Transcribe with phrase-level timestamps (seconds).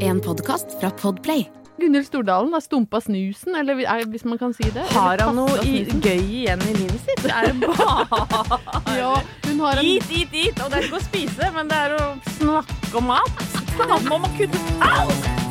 [0.00, 1.46] En podkast fra Podplay.
[1.80, 4.84] Gunhild Stordalen har stumpa snusen, eller er- hvis man kan si det.
[4.92, 7.24] Har han noe i, gøy igjen i livet sitt?
[7.24, 8.04] Er det bare
[9.00, 9.14] Ja,
[9.48, 10.60] hun har en Eat, eat, eat!
[10.60, 13.46] Og det er ikke å spise, men det er å snakke om mat.
[13.72, 15.41] Snakke om å kutte Au!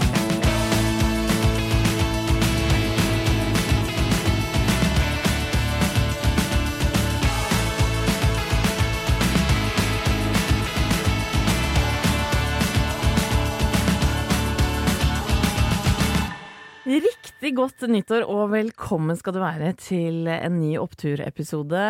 [17.41, 21.85] Riktig godt nyttår og velkommen skal du være til en ny oppturepisode.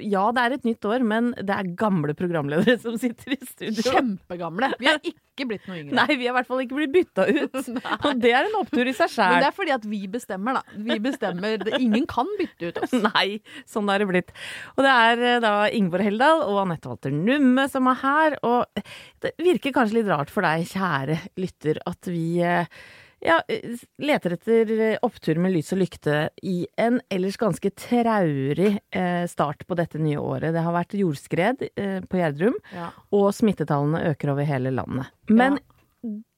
[0.00, 3.84] Ja, det er et nytt år, men det er gamle programledere som sitter i studio.
[3.92, 4.70] kjempegamle.
[4.80, 5.96] Vi har ikke blitt noe yngre.
[5.98, 7.60] Nei, vi har i hvert fall ikke blitt bytta ut.
[8.08, 10.80] Og det er en opptur i seg Men det er fordi at vi bestemmer, da.
[10.88, 11.68] Vi bestemmer.
[11.82, 12.96] Ingen kan bytte ut oss.
[13.10, 13.26] Nei,
[13.68, 14.34] sånn er det blitt.
[14.78, 18.40] Og det er eh, da Ingeborg Heldal og Anette Walter Numme som er her.
[18.48, 18.82] Og
[19.20, 22.82] det virker kanskje litt rart for deg, kjære lytter, at vi eh,
[23.22, 28.74] ja, eh, leter etter eh, opptur med lys og lykte i en ellers ganske traurig
[28.90, 30.52] eh, start på dette nye året.
[30.56, 31.62] Det har vært jordskred
[32.10, 32.90] på Gjerdrum, Ja.
[33.14, 35.06] og smittetallene øker over hele landet.
[35.30, 35.58] Men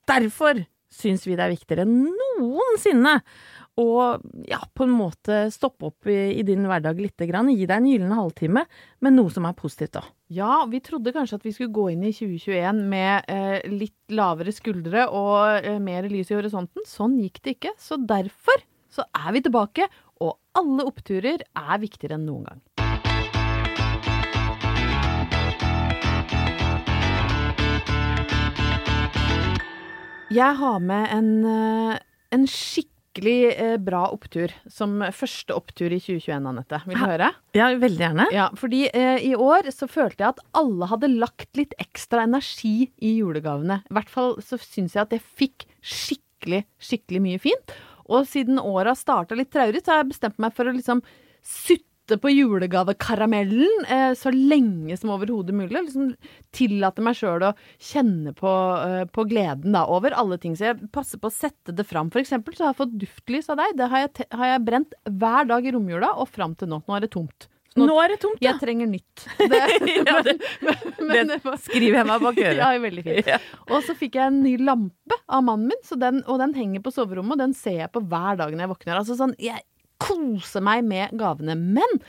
[0.09, 2.05] derfor syns vi det er viktigere enn
[2.39, 3.17] noensinne
[3.81, 7.51] å ja, på en måte stoppe opp i, i din hverdag lite grann.
[7.51, 8.63] Gi deg en gyllen halvtime
[9.03, 10.05] med noe som er positivt, da.
[10.35, 14.55] Ja, vi trodde kanskje at vi skulle gå inn i 2021 med eh, litt lavere
[14.55, 16.87] skuldre og eh, mer lys i horisonten.
[16.87, 17.75] Sånn gikk det ikke.
[17.83, 18.63] Så derfor
[18.95, 19.91] så er vi tilbake,
[20.23, 22.63] og alle oppturer er viktigere enn noen gang.
[30.35, 32.47] Jeg har med en, en en
[33.15, 36.81] skikkelig eh, bra opptur som første opptur i 2021, Anette.
[36.87, 37.31] Vil du høre?
[37.55, 38.27] Ja, veldig gjerne.
[38.35, 42.91] Ja, fordi eh, i år så følte jeg at alle hadde lagt litt ekstra energi
[42.99, 43.83] i julegavene.
[43.87, 47.75] I hvert fall så syns jeg at jeg fikk skikkelig, skikkelig mye fint.
[48.11, 51.05] Og siden året har starta litt traurig, så har jeg bestemt meg for å liksom
[51.45, 55.73] sutte på julegavekaramellen eh, så lenge som overhodet mulig.
[55.87, 56.11] Liksom
[56.55, 58.51] tillate meg sjøl å kjenne på,
[58.85, 60.57] eh, på gleden da, over alle ting.
[60.59, 62.13] Så jeg passer på å sette det fram.
[62.15, 63.75] For eksempel så har jeg fått duftlys av deg.
[63.81, 66.83] Det har jeg, har jeg brent hver dag i romjula og fram til nå.
[66.87, 67.49] Nå er det tomt.
[67.75, 68.53] Nå, Nå er det tomt, ja.
[68.53, 69.25] jeg trenger nytt.
[69.51, 69.59] Det,
[70.07, 70.37] Ja, det-
[71.09, 72.61] men- det skriver jeg meg bak øret.
[72.63, 73.27] Ja, veldig fint.
[73.33, 73.41] Ja.
[73.67, 76.85] Og så fikk jeg en ny lampe av mannen min, så den, og den henger
[76.87, 79.01] på soverommet, og den ser jeg på hver dag når jeg våkner.
[79.01, 79.59] Altså sånn, jeg
[80.05, 81.57] koser meg med gavene.
[81.57, 82.01] Men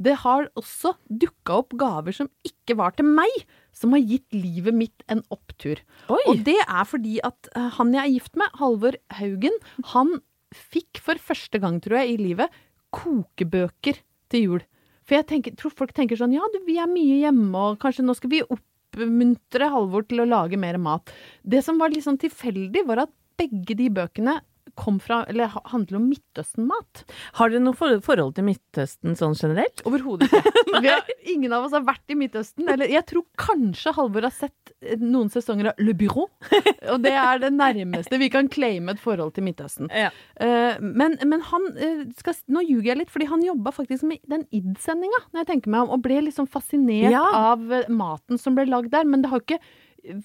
[0.00, 3.30] det har også dukka opp gaver som ikke var til meg,
[3.74, 5.80] som har gitt livet mitt en opptur.
[6.10, 6.20] Oi.
[6.30, 9.58] Og det er fordi at eh, han jeg er gift med, Halvor Haugen,
[9.94, 10.16] han
[10.54, 12.62] fikk for første gang, tror jeg, i livet
[12.94, 13.98] kokebøker
[14.30, 14.62] til jul.
[15.04, 18.06] For jeg tenker, tror folk tenker sånn, ja, du, vi er mye hjemme, og kanskje
[18.06, 21.12] nå skal vi oppmuntre Halvor til å lage mer mat.
[21.42, 24.38] Det som var litt sånn tilfeldig, var at begge de bøkene
[24.78, 27.04] kom fra, eller handler om Midtøsten-mat.
[27.38, 29.82] Har dere noe for forhold til Midtøsten sånn generelt?
[29.88, 30.52] Overhodet ikke.
[30.84, 32.68] Vi har, ingen av oss har vært i Midtøsten.
[32.70, 36.28] Eller jeg tror kanskje Halvor har sett eh, noen sesonger av Le Bureau.
[36.92, 39.90] Og det er det nærmeste vi kan claime et forhold til Midtøsten.
[39.94, 40.10] Ja.
[40.38, 44.22] Uh, men, men han uh, skal, Nå ljuger jeg litt, fordi han jobba faktisk med
[44.30, 47.24] den id-sendinga, når jeg tenker meg om, og ble liksom fascinert Ja.
[47.54, 47.62] av
[47.92, 49.06] maten som ble lagd der.
[49.08, 49.62] Men det har jo ikke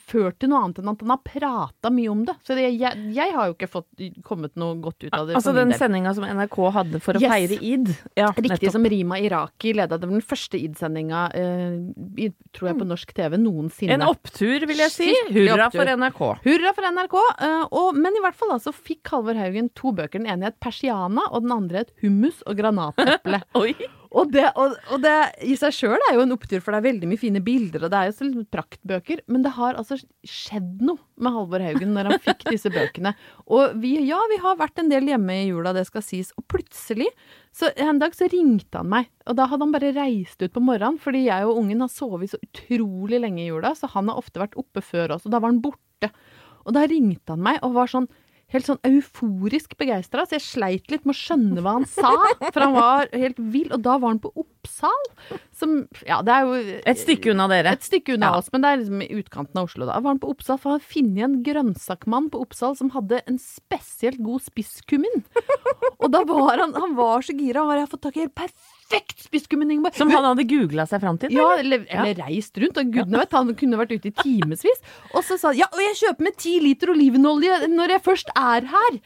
[0.10, 2.36] ført til noe annet enn at han har prata mye om det.
[2.46, 5.36] Så det, jeg, jeg har jo ikke fått kommet noe godt ut av det.
[5.40, 7.31] Altså den sendinga som NRK hadde for å Yes.
[7.31, 7.92] feire id.
[8.20, 8.72] Ja, Riktig nettopp.
[8.76, 13.96] som Rima Iraki leda den første id-sendinga, eh, tror jeg, på norsk TV noensinne.
[14.00, 15.10] En opptur, vil jeg si.
[15.36, 16.22] Hurra for NRK.
[16.44, 17.16] Hurra for NRK!
[17.40, 20.20] Uh, og, men i hvert fall så fikk Halvor Haugen to bøker.
[20.20, 23.42] Den ene het Persiana, og den andre het Hummus og granateple.
[23.62, 23.74] Oi.
[24.09, 25.15] Og, det, og, og det
[25.45, 27.91] i seg sjøl er jo en opptur, for det er veldig mye fine bilder, og
[27.94, 29.21] det er jo sånn praktbøker.
[29.29, 33.13] Men det har altså skjedd noe med Halvor Haugen når han fikk disse bøkene.
[33.45, 36.31] Og vi, ja, vi har vært en del hjemme i jula, det skal sies.
[36.41, 37.11] Og plutselig,
[37.53, 39.11] så en dag så ringte han meg.
[39.29, 42.33] Og da hadde han bare reist ut på morgenen, fordi jeg og ungen har sovet
[42.33, 45.44] så utrolig lenge i jula, så han har ofte vært oppe før oss, og da
[45.44, 46.09] var han borte.
[46.65, 48.09] Og da ringte han meg og var sånn
[48.54, 52.13] helt sånn euforisk begeistra, så jeg sleit litt med å skjønne hva han sa,
[52.50, 53.69] for han var helt vill.
[53.75, 57.71] Og da var han på Oppsal, som Ja, det er jo Et stykke unna dere.
[57.71, 58.38] et stykke unna Ja.
[58.38, 59.85] oss, men det er liksom i utkanten av Oslo.
[59.85, 63.38] Da var han på Oppsal, for han funnet en grønnsakmann på Oppsal som hadde en
[63.38, 65.23] spesielt god spisskummin.
[66.01, 67.59] Og da var han Han var så gira.
[67.59, 69.95] Han var, 'Jeg har fått tak i helt perfekt spisskummin', Ingeborg.
[69.95, 71.31] Som han hadde googla seg fram til?
[71.31, 71.85] Ja, eller?
[71.85, 72.77] eller, eller reist rundt.
[72.77, 74.79] Og gudene vet, han kunne vært ute i timevis.
[75.13, 78.29] Og så sa han ja, og jeg kjøper med ti liter olivenolje når jeg først
[78.35, 79.00] er her.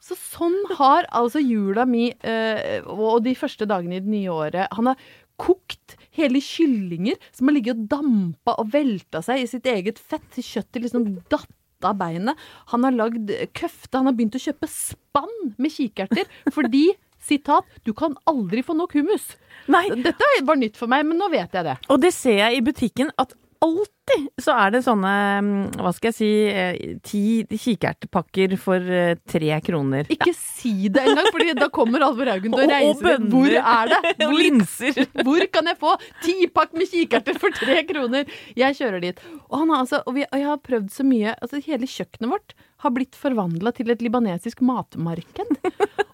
[0.00, 4.72] Så sånn har altså jula mi eh, og de første dagene i det nye året
[4.78, 5.02] Han har
[5.40, 10.36] kokt hele kyllinger som har ligget og dampa og velta seg i sitt eget fett
[10.36, 11.48] kjøttet liksom datt
[11.86, 12.36] av beinet.
[12.74, 13.94] Han har lagd køfte.
[13.96, 18.94] Han har begynt å kjøpe spann med kikerter fordi Sitat, du kan aldri få nok
[18.96, 19.26] hummus.
[19.68, 19.82] Nei.
[19.92, 21.74] Dette var nytt for meg, men nå vet jeg det.
[21.92, 25.12] Og det ser jeg i butikken at alltid så er det sånne,
[25.44, 30.08] mm, hva skal jeg si, eh, ti kikertepakker for eh, tre kroner.
[30.10, 33.14] Ikke si det engang, for da kommer Alvor Haugen til å reise.
[33.14, 33.28] ut.
[33.34, 34.00] Hvor er det?
[34.24, 35.02] Hvor, linser.
[35.26, 38.32] hvor kan jeg få tipakk med kikerter for tre kroner?
[38.58, 39.22] Jeg kjører dit.
[39.48, 42.30] Og, han har altså, og, vi, og jeg har prøvd så mye altså Hele kjøkkenet
[42.30, 45.58] vårt har blitt forvandla til et libanesisk matmarked.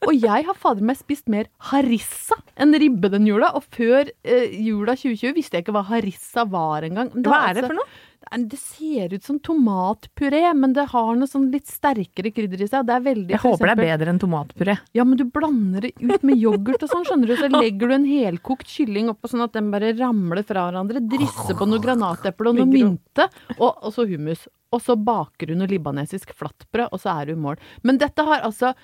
[0.06, 3.52] Og jeg har fader meg spist mer harissa enn ribbe den jula.
[3.58, 7.10] Og før eh, jula 2020 visste jeg ikke hva harissa var engang.
[7.26, 7.88] Hva er det for noe?
[8.26, 12.86] Det ser ut som tomatpuré, men det har noe sånn litt sterkere krydder i seg.
[12.88, 14.76] Det er veldig Jeg håper håper det er bedre enn tomatpuré.
[14.98, 17.36] ja, men du blander det ut med yoghurt og sånn, skjønner du.
[17.38, 21.04] Så legger du en helkokt kylling oppå sånn at den bare ramler fra hverandre.
[21.06, 23.28] Drysser på noe granateple og noe mynte,
[23.60, 24.48] og, og så hummus.
[24.76, 27.60] Og så baker hun noe libanesisk flatbrød, og så er hun i mål.
[27.86, 28.74] Men dette har altså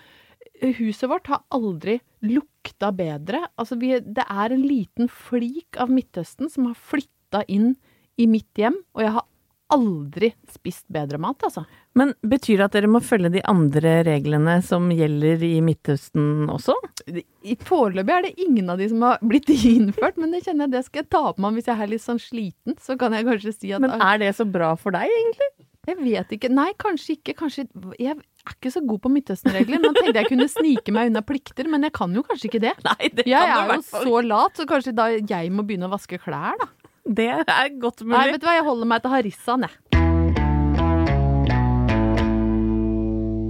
[0.63, 3.41] Huset vårt har aldri lukta bedre.
[3.59, 7.73] Altså, vi, det er en liten flik av Midtøsten som har flytta inn
[8.21, 9.27] i mitt hjem, og jeg har
[9.73, 11.65] aldri spist bedre mat, altså.
[11.99, 16.77] Men betyr det at dere må følge de andre reglene som gjelder i Midtøsten også?
[17.09, 20.77] I Foreløpig er det ingen av de som har blitt innført, men det kjenner jeg
[20.77, 22.79] det skal jeg ta på meg hvis jeg er litt sånn sliten.
[22.81, 25.62] Så kan jeg kanskje si at Men er det så bra for deg, egentlig?
[25.83, 26.49] Jeg vet ikke.
[26.55, 27.35] Nei, kanskje ikke.
[27.41, 27.65] Kanskje
[27.99, 29.81] Jeg er ikke så god på Midtøsten-regler.
[29.83, 32.75] Man tenkte jeg kunne snike meg unna plikter, men jeg kan jo kanskje ikke det.
[32.87, 35.95] Nei, det Jeg kan er jo så lat, så kanskje da jeg må begynne å
[35.97, 36.71] vaske klær, da.
[37.03, 38.37] Det er godt Nei, mulig.
[38.37, 40.02] vet du hva, jeg holder meg til harissaen, jeg.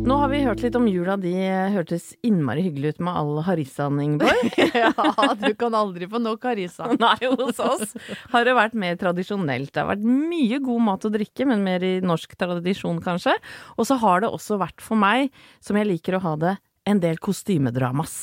[0.03, 1.15] Nå har vi hørt litt om jula.
[1.21, 1.31] De
[1.71, 4.51] hørtes innmari hyggelig ut med all harissaen, Ingeborg.
[4.83, 6.89] Ja, du kan aldri få nok harissa.
[7.05, 7.95] Nei, hos oss
[8.33, 9.71] har det vært mer tradisjonelt.
[9.71, 13.37] Det har vært mye god mat og drikke, men mer i norsk tradisjon, kanskje.
[13.79, 15.31] Og så har det også vært for meg,
[15.63, 18.15] som jeg liker å ha det, en del kostymedramas.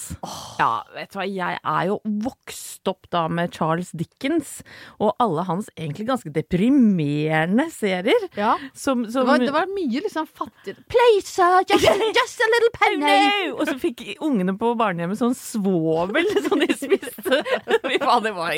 [0.60, 4.58] Ja, vet du hva, jeg er jo vokst opp da med Charles Dickens,
[5.00, 8.26] og alle hans egentlig ganske deprimerende serier.
[8.36, 8.58] Ja.
[8.76, 11.88] Som, Det var, det var mye liksom fattig Please, sir, just,
[12.20, 13.13] just a little penny.
[13.50, 13.56] No!
[13.60, 17.39] Og så fikk ungene på barnehjemmet sånn svovel som de spiste.
[17.80, 18.54] Det var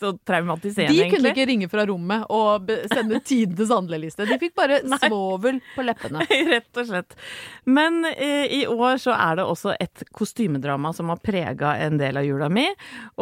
[0.00, 1.32] så traumatiserende, De kunne egentlig.
[1.32, 4.28] ikke ringe fra rommet og sende tidenes handleliste.
[4.28, 6.26] De fikk bare svovel på leppene.
[6.52, 7.16] Rett og slett.
[7.64, 12.18] Men eh, i år så er det også et kostymedrama som har prega en del
[12.20, 12.66] av jula mi.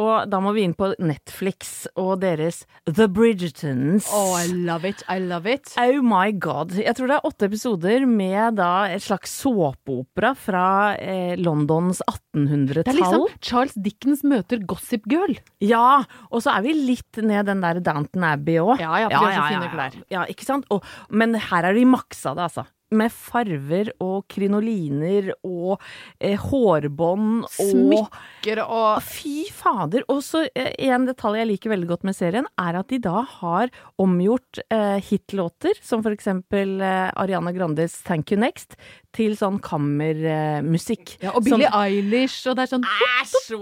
[0.00, 4.08] Og da må vi inn på Netflix og deres The Bridgertons.
[4.14, 5.04] Oh, I love it.
[5.08, 5.74] I love it.
[5.80, 6.74] Oh my god.
[6.78, 10.66] Jeg tror det er åtte episoder med da et slags såpeopera fra
[10.98, 12.02] eh, Londons
[12.34, 15.36] Det er liksom Charles Dickens møter Gossip Girl.
[15.62, 18.80] Ja, og så er vi litt ned den der Downton Abbey òg.
[18.82, 20.04] Ja, ja, ja, ja, ja, ja.
[20.12, 20.66] Ja, ikke sant?
[20.74, 22.66] Og, men her er de maksa det, altså.
[22.92, 25.80] Med farver og krinoliner og
[26.20, 30.04] eh, hårbånd og Smykker og Fy fader!
[30.12, 33.22] Og så eh, en detalj jeg liker veldig godt med serien, er at de da
[33.40, 33.72] har
[34.02, 38.76] omgjort eh, hitlåter, som for eksempel eh, Ariana Grandes Thank You Next,
[39.16, 41.16] til sånn kammermusikk.
[41.24, 43.58] ja, Og Billie Eilish, og det er sånn er så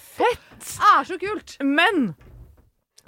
[0.18, 0.74] fett!
[0.90, 1.56] Er så kult!
[1.64, 2.10] Men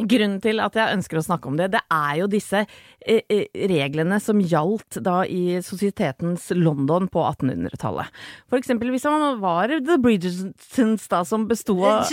[0.08, 3.46] Grunnen til at jeg ønsker å snakke om det, det er jo disse eh, eh,
[3.70, 8.12] reglene som gjaldt da i sosietetens London på 1800-tallet.
[8.50, 12.10] For eksempel hvis man var The Bridgertons da, som besto av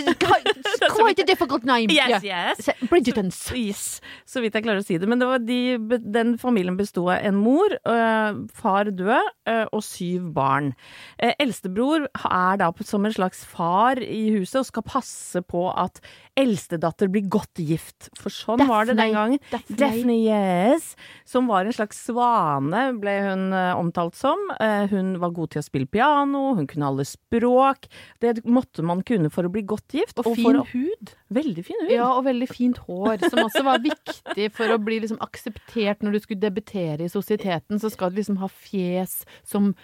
[0.90, 1.92] Quite a difficult name.
[1.92, 2.70] Yes, yes.
[2.88, 3.38] Bridgertons.
[3.56, 5.08] Yes, så vidt jeg klarer å si det.
[5.10, 5.60] Men det var de,
[6.00, 10.72] den familien besto av en mor, øh, far død øh, og syv barn.
[11.18, 16.00] Eh, Eldstebror er da som en slags far i huset og skal passe på at
[16.38, 18.08] eldstedatter blir godt gift.
[18.18, 19.40] For sånn var det den gangen.
[19.50, 19.76] Daphne.
[19.80, 20.94] Daphne, yes.
[21.28, 24.38] Som var en slags svane, ble hun eh, omtalt som.
[24.60, 27.88] Eh, hun var god til å spille piano, hun kunne alle språk.
[28.22, 30.18] Det måtte man kunne for å bli godt gift.
[30.22, 31.14] Og og fin å- hud.
[31.30, 31.92] Veldig fin hud.
[31.94, 36.12] Ja, og veldig fint hår, som også var viktig for å bli liksom akseptert når
[36.16, 37.78] du skulle debutere i sosieteten.
[37.78, 39.74] Så skal du liksom ha fjes som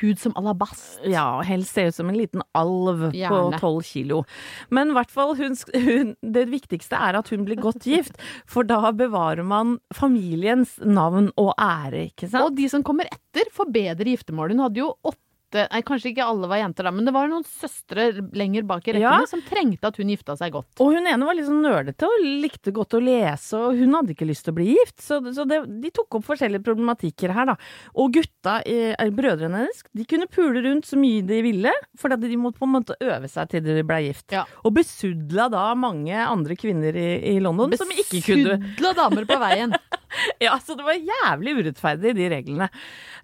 [0.00, 1.00] hud som alabast.
[1.08, 3.60] Ja, og helst ser ut som en liten alv på Gjerne.
[3.62, 4.22] tolv kilo.
[4.70, 8.68] Men i hvert fall, hun, hun, det viktigste er at hun blir godt gift, for
[8.68, 12.44] da bevarer man familiens navn og ære, ikke sant?
[12.44, 14.54] Og de som kommer etter, får bedre giftermål.
[14.54, 15.20] Hun hadde jo åtte
[15.54, 18.94] Nei, kanskje ikke alle var jenter da, men det var noen søstre lenger bak i
[18.96, 19.28] rekkene Ja.
[19.30, 20.70] som trengte at hun gifta seg godt.
[20.80, 24.14] Og hun ene var litt sånn nølete og likte godt å lese, og hun hadde
[24.14, 24.98] ikke lyst til å bli gift.
[25.02, 27.56] Så, så det, de tok opp forskjellige problematikker her, da.
[27.98, 32.36] Og gutta, eh, brødrene hennes, de kunne pule rundt så mye de ville, for de
[32.40, 34.30] måtte på en måte øve seg til de ble gift.
[34.32, 34.44] Ja.
[34.64, 39.72] Og besudla da mange andre kvinner i, i London Besudla damer på veien.
[40.44, 42.68] Ja, så det var jævlig urettferdig, de reglene.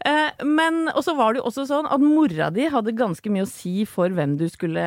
[0.07, 3.47] Eh, men og så var det jo også sånn at mora di hadde ganske mye
[3.47, 4.85] å si for hvem du skulle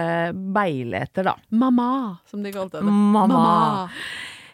[0.55, 1.35] beile etter, da.
[1.51, 2.87] Mamma, som de kalte det.
[2.87, 3.97] Mamma.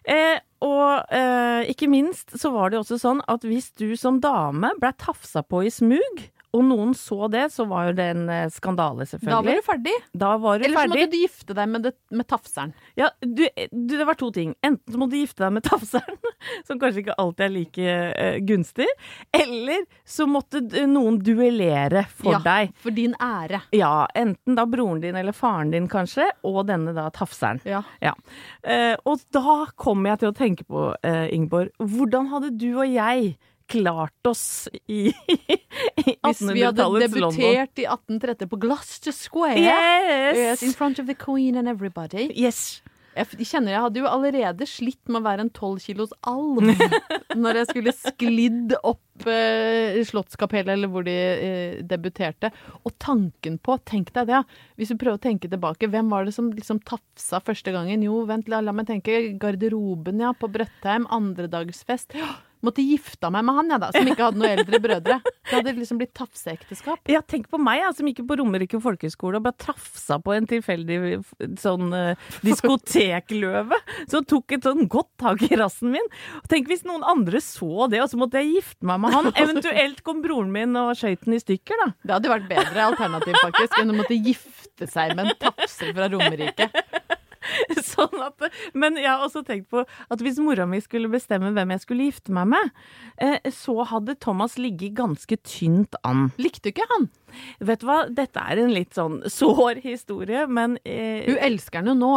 [0.08, 4.22] Eh, og eh, ikke minst så var det jo også sånn at hvis du som
[4.24, 6.24] dame ble tafsa på i smug,
[6.56, 9.34] og noen så det, så var jo det en skandale, selvfølgelig.
[9.34, 9.96] Da var du ferdig.
[10.14, 12.74] Da var du Eller så måtte du gifte deg med, det, med tafseren.
[13.00, 14.54] Ja, du, du, det var to ting.
[14.66, 16.20] Enten så må du gifte deg med tafseren,
[16.68, 18.88] som kanskje ikke alltid er like uh, gunstig,
[19.36, 22.74] eller så måtte noen duellere for ja, deg.
[22.84, 23.62] For din ære.
[23.76, 27.62] Ja, enten da broren din eller faren din kanskje, og denne da tafseren.
[27.68, 27.84] Ja.
[28.04, 28.16] Ja.
[28.64, 32.88] Uh, og da kom jeg til å tenke på, uh, Ingeborg, hvordan hadde du og
[32.88, 33.36] jeg
[33.68, 35.12] klart oss i
[36.04, 37.40] Hvis vi hadde 1800-tallets London?
[37.40, 39.60] debutert i 1830 på Gloucester Square.
[39.62, 40.38] Yes!
[40.38, 42.30] Yes, in front of the queen and everybody.
[42.36, 42.82] yes.
[43.18, 46.60] Jeg kjenner jeg hadde jo allerede slitt med å være en tolv kilos alv
[47.42, 52.52] når jeg skulle sklidd opp eh, Slottskapellet, eller hvor de eh, debuterte.
[52.86, 54.44] Og tanken på, tenk deg det,
[54.78, 58.06] hvis du prøver å tenke tilbake, hvem var det som liksom tafsa første gangen?
[58.06, 59.18] Jo, vent, la, la meg tenke.
[59.42, 61.10] Garderoben, ja, på Brøttheim.
[61.18, 62.14] Andredagsfest.
[62.22, 65.18] Ja, måtte gifta meg med han, jeg da, som ikke hadde noen eldre brødre.
[65.48, 67.02] Det hadde liksom blitt tafseekteskap.
[67.12, 70.50] Ja, tenk på meg, jeg, som gikk på Romerike folkehøgskole og bare trafsa på en
[70.50, 71.00] tilfeldig
[71.62, 76.12] sånn uh, diskotekløve som tok et sånn godt tak i rassen min.
[76.52, 79.32] Tenk hvis noen andre så det, og så måtte jeg gifte meg med han.
[79.38, 81.90] Eventuelt kom broren min og skøyt den i stykker, da.
[82.04, 86.10] Det hadde vært bedre alternativ, faktisk, enn å måtte gifte seg med en tafser fra
[86.12, 86.70] Romerike.
[87.94, 91.76] Sånn at, men jeg har også tenkt på at hvis mora mi skulle bestemme hvem
[91.76, 92.72] jeg skulle gifte meg med,
[93.24, 96.30] eh, så hadde Thomas ligget ganske tynt an.
[96.42, 97.10] Likte du ikke han?
[97.60, 101.94] Vet du hva, dette er en litt sånn sår historie, men eh, Hun elsker han
[101.94, 102.16] jo nå.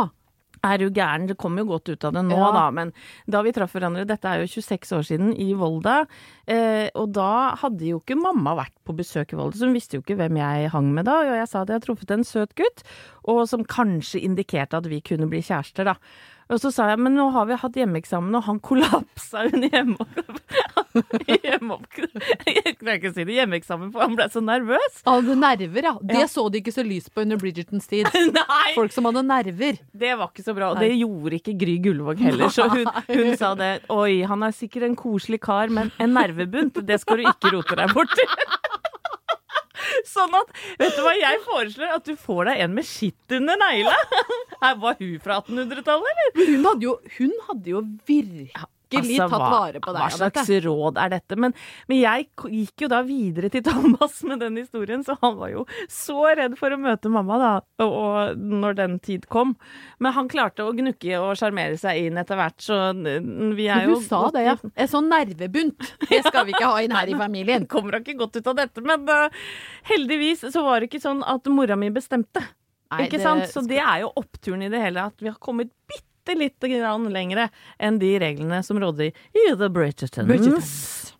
[0.62, 1.26] Er du gæren?
[1.26, 2.50] Det kommer jo godt ut av det nå, Ja.
[2.52, 2.70] da.
[2.70, 2.92] Men
[3.28, 6.06] da vi traff hverandre, dette er jo 26 år siden, i Volda.
[6.46, 9.96] Eh, og da hadde jo ikke mamma vært på besøk i Volda, så hun visste
[9.96, 11.20] jo ikke hvem jeg hang med da.
[11.20, 12.82] Og jeg sa at jeg hadde truffet en søt gutt,
[13.28, 15.94] og som kanskje indikerte at vi kunne bli kjærester, da.
[16.50, 20.06] Og så sa jeg men nå har vi hatt hjemmeeksamen, og han kollapsa under hjemme...
[21.44, 21.76] hjemme
[22.50, 23.36] jeg klarer ikke å si det.
[23.36, 24.98] Hjemmeeksamen, for han ble så nervøs.
[25.06, 25.94] Hadde nerver, ja.
[26.02, 26.26] Det Ja.
[26.30, 28.08] så de ikke så lyst på under Bridgertons tid.
[28.40, 28.72] Nei!
[28.74, 29.78] Folk som hadde nerver.
[29.94, 32.50] Det var ikke så bra, og det gjorde ikke Gry Gullvåg heller.
[32.50, 33.72] Så hun, hun sa det.
[33.94, 37.78] Oi, han er sikkert en koselig kar, men en nervebunt, det skal du ikke rote
[37.78, 38.26] deg borti.
[40.14, 41.94] Sånn at, vet du hva jeg foreslår?
[41.98, 43.96] At du får deg en med skitt under negla.
[44.84, 46.52] Var hun fra 1800-tallet, eller?
[46.52, 48.50] Hun hadde jo, hun hadde jo virkelig
[48.98, 50.00] Altså, tatt vare på deg.
[50.02, 51.38] Hva slags råd er dette?
[51.40, 51.54] Men,
[51.90, 55.64] men jeg gikk jo da videre til Thomas med den historien, så han var jo
[55.92, 57.52] så redd for å møte mamma da,
[57.84, 59.54] og, og når den tid kom.
[60.02, 63.98] Men han klarte å gnukke og sjarmere seg inn etter hvert, så vi er jo
[63.98, 64.56] hun sa det, ja.
[64.74, 65.92] En sånn nervebunt.
[66.10, 67.66] Det skal vi ikke ha inn her i familien.
[67.70, 69.42] Kommer da ikke godt ut av dette, men uh,
[69.90, 72.42] heldigvis så var det ikke sånn at mora mi bestemte.
[72.90, 73.46] Nei, ikke sant?
[73.52, 77.48] Så det er jo oppturen i det hele, at vi har kommet bitte lite grann
[77.78, 79.70] enn de reglene som rådde i, The.
[79.70, 81.14] Bridgertons.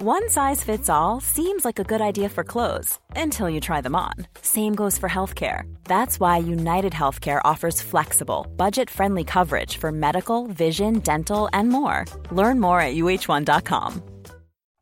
[0.00, 3.96] One size fits all seems like a good idea for clothes until you try them
[3.96, 4.14] on.
[4.40, 5.62] Same goes for healthcare.
[5.84, 12.04] That's why United Healthcare offers flexible, budget friendly coverage for medical, vision, dental, and more.
[12.30, 14.17] Learn more at uh1.com.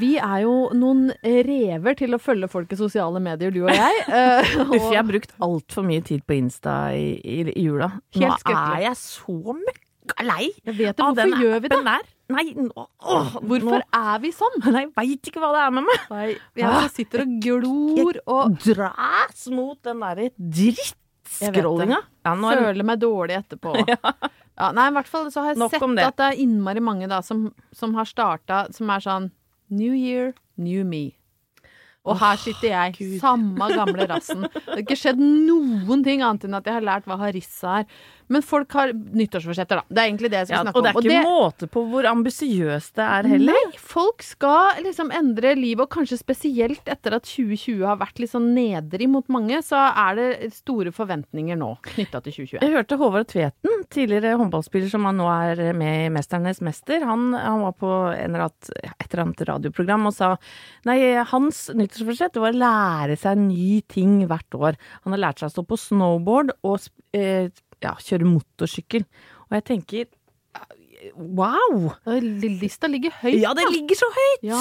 [0.00, 4.00] Vi er jo noen rever til å følge folk i sosiale medier, du og jeg.
[4.10, 7.90] Eh, Uff, jeg har og brukt altfor mye tid på Insta i, i, i jula.
[8.18, 11.78] Nå er jeg så møkka lei jeg vet det, av den gjør vi det?
[11.86, 12.08] der.
[12.30, 14.58] Nei, nå, åh, Hvorfor nå, er vi sånn?
[14.74, 16.04] Nei, Jeg veit ikke hva det er med meg.
[16.10, 16.26] Nei,
[16.62, 22.00] jeg sitter og glor og Dras mot den derre drittscrollinga.
[22.26, 23.76] Ja, nå er føler meg dårlig etterpå.
[24.60, 26.04] Ja, nei, i hvert fall så har jeg Nok sett det.
[26.04, 29.30] at det er innmari mange da som, som har starta Som er sånn
[29.70, 31.12] New year, new me.
[32.08, 34.46] Og her sitter jeg, samme gamle rassen.
[34.48, 38.00] Det har ikke skjedd noen ting annet enn at jeg har lært hva harissa er.
[38.30, 39.84] Men folk har nyttårsforsetter, da.
[39.90, 41.06] Det er egentlig det jeg skal ja, snakke Og det er om.
[41.10, 43.56] ikke måte på hvor ambisiøst det er heller.
[43.58, 48.32] Nei, folk skal liksom endre livet, og kanskje spesielt etter at 2020 har vært litt
[48.32, 52.62] sånn nedrig mot mange, så er det store forventninger nå knytta til 2021.
[52.62, 57.02] Jeg hørte Håvard Tveten, tidligere håndballspiller som han nå er med i Mesternes mester.
[57.06, 60.34] Han, han var på et eller annet radioprogram og sa
[60.88, 60.98] nei,
[61.32, 64.78] hans nyttårsforsett var å lære seg ny ting hvert år.
[65.04, 66.78] Han har lært seg å stå på snowboard og
[67.16, 67.50] eh,
[67.84, 69.06] ja, kjøre motorsykkel.
[69.48, 70.08] Og jeg tenker
[71.14, 71.90] wow!
[72.60, 73.40] Lista ligger høyt.
[73.40, 74.44] Ja, det ligger så høyt!
[74.46, 74.60] Ja.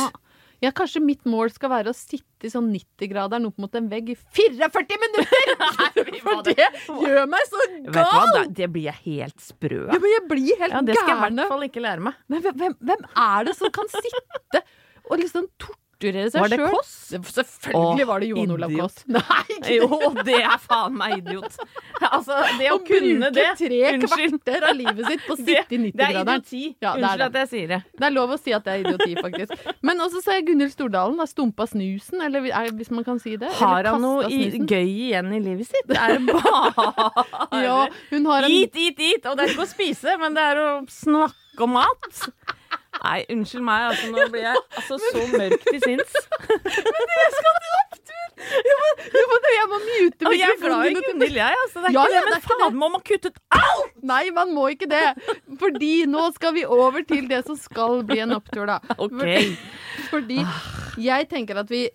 [0.64, 4.14] ja, kanskje mitt mål skal være å sitte i sånn 90-graderen opp mot en vegg
[4.14, 5.54] i 44 minutter!
[6.26, 6.56] For det
[6.88, 10.64] gjør meg så Vet du hva, det blir jeg helt sprø Ja, men jeg blir
[10.64, 12.18] helt Ja, det skal jeg i hvert fall ikke lære meg.
[12.32, 14.64] Men hvem, hvem, er det som kan sitte
[15.10, 15.48] og liksom
[16.00, 16.72] torturere seg Var det sjøl?
[16.74, 16.92] Kåss?
[17.36, 18.74] Selvfølgelig Åh, var det Johan Olav.
[18.80, 19.00] Kåss.
[19.12, 21.58] Nei, ikke Jo, det er faen meg idiot.
[22.00, 24.38] Altså, det å Å kunne det tre Unnskyld.
[24.40, 26.62] kvarter av livet sitt på å sitte i det er idioti.
[26.80, 27.28] Ja, det er Unnskyld det.
[27.28, 27.80] at jeg sier det.
[28.00, 29.68] Det er lov å si at det er idioti, faktisk.
[29.90, 33.36] Men også så er Gunhild Stordalen har stumpa snusen, eller er, hvis man kan si
[33.42, 33.52] det.
[33.60, 35.90] Har han noe i, gøy igjen i livet sitt?
[35.90, 37.80] Det er bare Ja,
[38.14, 39.28] hun har en Eat, eat, eat!
[39.30, 42.24] Og det er ikke å spise, men det er å snakke om mat.
[43.04, 46.16] Nei, unnskyld meg, altså, nå blir jeg altså, så mørk til sinns.
[46.50, 48.20] en opptur!
[49.60, 50.40] jeg må mute meg.
[50.40, 50.94] jeg er glad i.
[51.08, 51.60] Gunhild, jeg.
[51.64, 53.96] Altså, det er Ja, ikke det, det men er faen, må man kutte ut alt?
[54.12, 55.06] Nei, man må ikke det.
[55.62, 58.80] Fordi nå skal vi over til det som skal bli en opptur, da.
[59.00, 59.24] Ok.
[60.10, 60.44] Fordi
[61.00, 61.86] jeg tenker at vi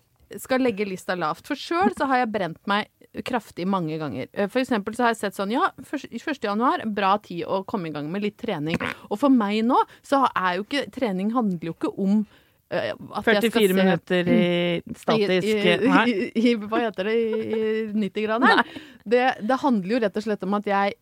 [0.41, 1.45] skal legge lista lavt.
[1.47, 2.89] For sjøl så har jeg brent meg
[3.23, 4.27] kraftig mange ganger.
[4.33, 6.41] Eh, For eksempel så har jeg sett sånn, ja, 1.
[6.43, 8.75] januar, bra tid å komme i gang med litt trening.
[9.09, 12.25] Og for meg nå, så er jo ikke Trening handler jo ikke om
[12.71, 16.05] eh, at jeg skal 44 se- minutter i statisk i, i, Nei.
[16.35, 17.15] i, Hva heter det?
[17.15, 18.65] I, i 90-graderen?
[19.05, 20.95] Det, det handler jo rett og slett om at jeg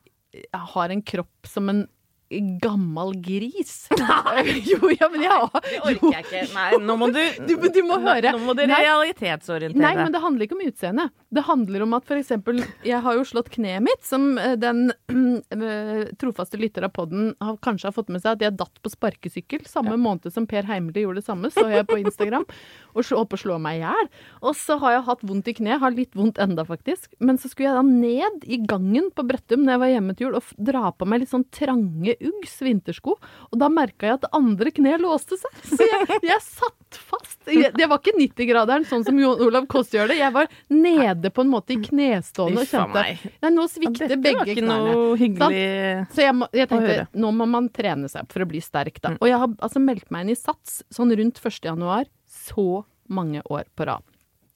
[0.74, 1.84] har en kropp som en
[2.64, 3.88] gammel gris.
[4.72, 5.40] jo, ja, men ja.
[5.54, 6.44] Det orker jeg ikke.
[6.56, 8.34] Nei, nå må du Du, du må høre.
[8.34, 8.80] Nå må du Nei.
[8.86, 11.08] realitetsorientere Nei, men det handler ikke om utseende.
[11.34, 14.88] Det handler om at eksempel Jeg har jo slått kneet mitt, som eh, den
[15.56, 18.92] eh, trofaste lytter av poden har, kanskje har fått med seg at jeg datt på
[18.94, 22.46] sparkesykkel samme måned som Per Heimly gjorde det samme, så jeg på Instagram,
[22.94, 24.10] og så opp og slå meg i hjel.
[24.44, 27.10] Og så har jeg hatt vondt i kneet, har litt vondt enda faktisk.
[27.24, 30.28] Men så skulle jeg da ned i gangen på Brøttum når jeg var hjemme til
[30.28, 34.26] jul, og dra på meg litt sånn trange Uggs vintersko, og da merka jeg at
[34.26, 35.60] det andre kneet låste seg.
[35.74, 37.40] Så jeg, jeg satt fast.
[37.50, 40.18] Jeg, det var ikke 90-graderen sånn som Jon Olav Koss gjør det.
[40.22, 43.04] Jeg var nede på en måte i knestående og kjente.
[43.44, 44.94] Nei, nå svikter dette begge var ikke knærne.
[44.96, 45.64] noe hyggelig
[46.16, 47.08] Så jeg, må, jeg å tenkte, høre.
[47.26, 49.04] nå må man trene seg opp for å bli sterk, Mm.
[49.04, 49.14] da.
[49.20, 51.60] Og jeg har altså meldt meg inn i SATS sånn rundt 1.
[51.66, 54.04] januar så mange år på rad.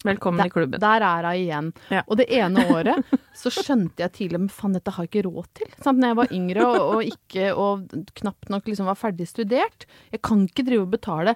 [0.06, 0.80] Velkommen i klubben.
[0.80, 1.70] Der er hun igjen.
[1.90, 2.04] Ja.
[2.06, 5.48] Og det ene året så skjønte jeg tidlig men faen, dette har jeg ikke råd
[5.58, 5.72] til.
[5.82, 5.98] Sant?
[5.98, 7.88] Når jeg var yngre og, og ikke og
[8.22, 9.88] knapt nok liksom var ferdig studert.
[10.14, 11.34] Jeg kan ikke drive og betale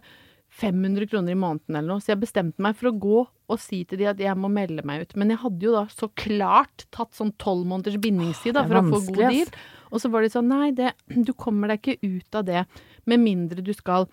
[0.61, 2.03] 500 kroner i måneden eller noe.
[2.03, 4.85] Så jeg bestemte meg for å gå og si til de at jeg må melde
[4.87, 5.17] meg ut.
[5.19, 8.87] Men jeg hadde jo da så klart tatt sånn tolv måneders bindingstid da, for å
[8.91, 9.53] få god deal.
[9.91, 12.65] Og så var de sånn nei, det, du kommer deg ikke ut av det
[13.09, 14.07] med mindre du skal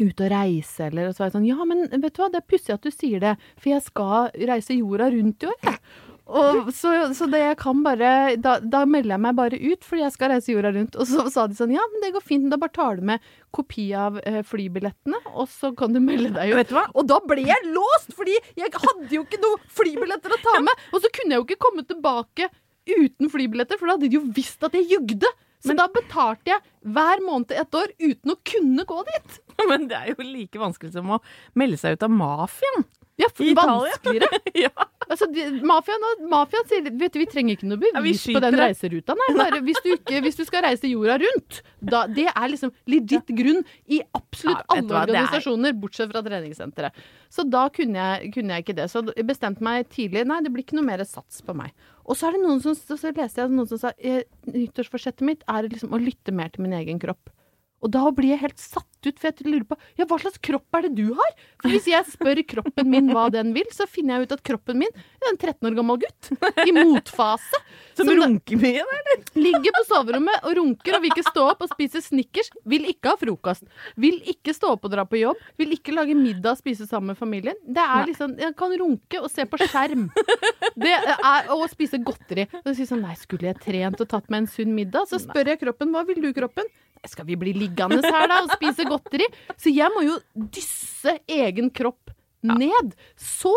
[0.00, 2.40] ut og reise, eller og så var jeg sånn Ja, men vet du hva, det
[2.40, 5.78] er pussig at du sier det, for jeg skal reise jorda rundt i år, jeg.
[6.32, 10.04] Og så, så det jeg kan bare da, da melder jeg meg bare ut, fordi
[10.04, 10.96] jeg skal reise jorda rundt.
[10.96, 13.26] Og så sa de sånn Ja, men det går fint, da bare tar du med
[13.52, 16.58] kopi av eh, flybillettene, og så kan du melde deg ut.
[16.62, 16.86] Vet du hva?
[16.94, 20.88] Og da ble jeg låst, fordi jeg hadde jo ikke noen flybilletter å ta med.
[20.92, 22.48] Og så kunne jeg jo ikke komme tilbake
[22.88, 25.28] uten flybilletter, for da hadde de jo visst at jeg jugde.
[25.62, 29.36] Så da betalte jeg hver måned et år uten å kunne gå dit.
[29.70, 31.22] Men det er jo like vanskelig som å
[31.58, 32.88] melde seg ut av mafiaen.
[33.20, 34.38] Ja, for I vanskeligere.
[34.64, 34.70] ja.
[35.04, 35.26] Altså,
[35.68, 39.14] mafiaen, mafiaen sier vet du, vi trenger ikke noe Ja, bevis på den reiseruta.
[39.18, 41.58] Nei, bare hvis du, ikke, hvis du skal reise jorda rundt.
[41.84, 43.60] Da, det er liksom legit grunn
[43.92, 47.02] i absolutt Ja, alle hva, organisasjoner, er- bortsett fra treningssenteret.
[47.32, 48.88] Så da kunne jeg, kunne jeg ikke det.
[48.92, 51.76] Så jeg bestemte meg tidlig nei, det blir ikke noe mer sats på meg.
[52.08, 55.44] Og så er det noen som, så leste jeg noen som sa eh, nyttårsforsettet mitt
[55.52, 57.28] er liksom å lytte mer til min egen kropp.
[57.82, 60.78] Og da blir jeg helt satt ut, for jeg lurer på ja, hva slags kropp
[60.78, 61.32] er det du har?
[61.58, 64.78] For hvis jeg spør kroppen min hva den vil, så finner jeg ut at kroppen
[64.78, 66.30] min er en 13 år gammel gutt
[66.62, 67.62] i motfase.
[67.98, 69.24] Som som runker mye, eller?
[69.38, 72.50] Ligger på soverommet og runker og vil ikke stå opp og spise Snickers.
[72.68, 73.66] Vil ikke ha frokost.
[74.00, 75.40] Vil ikke stå opp og dra på jobb.
[75.60, 77.58] Vil ikke lage middag og spise sammen med familien.
[77.66, 80.08] Det er liksom, Jeg kan runke og se på skjerm.
[80.72, 82.46] Det er, og spise godteri.
[82.62, 85.08] Og så sier sånn Nei, skulle jeg trent og tatt meg en sunn middag?
[85.10, 86.68] Så spør jeg kroppen hva vil du, kroppen?
[87.08, 89.26] Skal vi bli liggende her da og spise godteri?
[89.58, 90.18] Så jeg må jo
[90.54, 92.12] dysse egen kropp
[92.46, 92.94] ned.
[93.18, 93.52] Så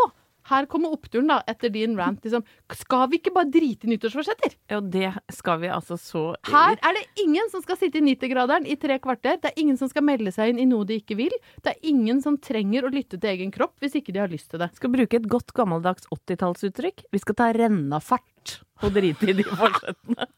[0.50, 2.22] her kommer oppturen, da, etter din rant.
[2.24, 2.44] Liksom.
[2.78, 4.54] Skal vi ikke bare drite i nyttårsforsetter?
[4.72, 8.68] Jo, det skal vi altså så Her er det ingen som skal sitte i 90-graderen
[8.70, 9.40] i tre kvarter.
[9.42, 11.34] Det er ingen som skal melde seg inn i noe de ikke vil.
[11.66, 14.52] Det er ingen som trenger å lytte til egen kropp hvis ikke de har lyst
[14.54, 14.70] til det.
[14.78, 17.08] Skal bruke et godt gammeldags 80-tallsuttrykk.
[17.14, 20.30] Vi skal ta rennafart og drite i de forsettene.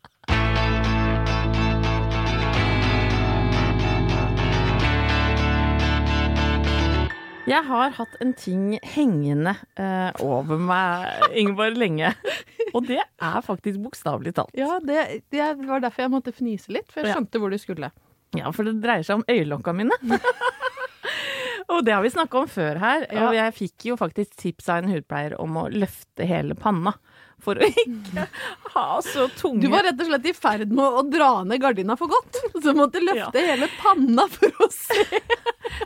[7.48, 12.10] Jeg har hatt en ting hengende uh, over meg, Ingeborg, lenge.
[12.76, 14.52] Og det er faktisk bokstavelig talt.
[14.58, 17.16] Ja, det, det var derfor jeg måtte fnise litt, for jeg Ja.
[17.18, 17.92] skjønte hvor du skulle.
[18.36, 19.96] Ja, for det dreier seg om øyelokka mine.
[21.72, 23.06] og det har vi snakka om før her.
[23.08, 23.30] Ja.
[23.30, 26.98] Og jeg fikk jo faktisk tips av en hudpleier om å løfte hele panna.
[27.46, 28.24] For å ikke
[28.74, 31.96] ha så tunge Du var rett og slett i ferd med å dra ned gardina
[32.00, 32.40] for godt.
[32.64, 35.06] Så måtte løfte hele panna for å se.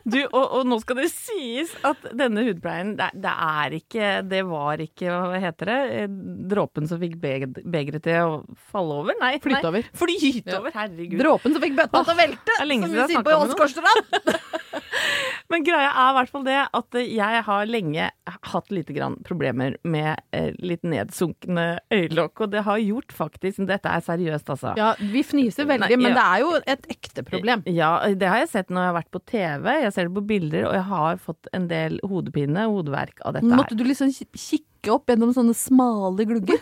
[0.06, 4.42] Du, og, og nå skal det sies at denne hudpleien, det, det er ikke Det
[4.48, 6.06] var ikke, hva heter det,
[6.54, 8.40] dråpen som fikk beg- begeret til å
[8.72, 9.18] falle over?
[9.22, 9.34] Nei.
[9.44, 9.86] Flyte over.
[9.98, 10.60] Flyte Ja.
[10.62, 11.20] over, herregud.
[11.22, 13.52] Dråpen som fikk bøtta til å velte, som vi sier på noen.
[13.52, 14.36] Åsgårdstrand.
[15.52, 18.06] Men greia er i hvert fall det at jeg har lenge
[18.52, 23.92] hatt lite grann problemer med eh, litt nedsunkne øyelokk, og det har gjort faktisk Dette
[23.92, 24.74] er seriøst, altså.
[24.80, 26.18] Ja, vi fniser veldig, Nei, men ja.
[26.18, 27.64] det er jo et ekte problem.
[27.68, 30.26] Ja, det har jeg sett når jeg har vært på TV, jeg ser det på
[30.32, 33.60] bilder, og jeg har fått en del hodepine hodeverk av dette her.
[33.60, 36.58] Måtte du liksom ki- kikke opp gjennom sånne smale glugger?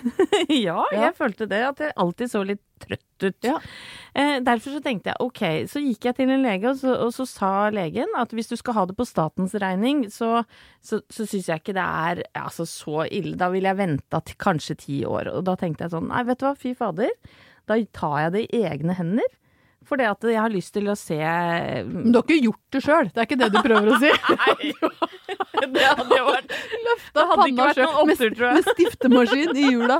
[0.51, 1.05] ja, Ja.
[1.07, 3.37] jeg følte det, at jeg alltid så litt trøtt ut.
[3.43, 3.57] Ja.
[4.15, 7.13] Eh, derfor så tenkte jeg ok, så gikk jeg til en lege, og så, og
[7.15, 10.43] så sa legen at hvis du skal ha det på statens regning, så,
[10.83, 13.35] så, så syns jeg ikke det er altså, så ille.
[13.39, 15.31] Da ville jeg venta til kanskje ti år.
[15.35, 17.11] Og da tenkte jeg sånn, nei vet du hva, fy fader.
[17.69, 19.27] Da tar jeg det i egne hender.
[19.87, 22.81] For det at jeg har lyst til å se Men du har ikke gjort det
[22.83, 24.11] sjøl, det er ikke det du prøver å si?
[25.59, 26.53] Det hadde jo vært
[26.85, 29.99] Løfta panna sjøl med, med stiftemaskin i hjula.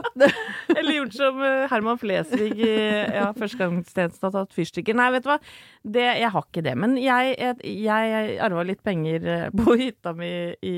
[0.74, 4.98] Eller gjort som eh, Herman Flesvig i ja, førstegangstjenesten har tatt fyrstikker.
[4.98, 5.38] Nei, vet du hva.
[5.84, 6.76] Det, jeg har ikke det.
[6.80, 10.32] Men jeg, jeg, jeg arva litt penger eh, på hytta mi
[10.66, 10.76] i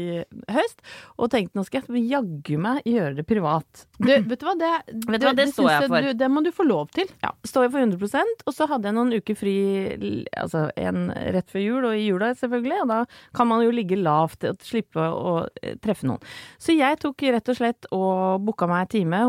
[0.52, 0.84] høst,
[1.18, 3.86] og tenkte nå skal jeg jaggu meg gjøre det privat.
[3.98, 6.10] Du, vet du hva, det, det, det, det står jeg for.
[6.10, 7.10] Du, det må du få lov til.
[7.24, 9.56] Ja, Står jeg for 100 og så hadde jeg noen uker fri
[10.38, 13.00] altså en rett før jul, og i jula selvfølgelig, og da
[13.38, 16.22] kan man jo ligge lavt og slippe å eh, treffe noen.
[16.62, 19.24] Så jeg tok rett og slett og booka meg time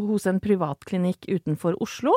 [0.00, 2.16] hos en privatklinikk utenfor Oslo,